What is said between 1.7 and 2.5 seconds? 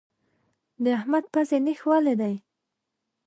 ولی دی.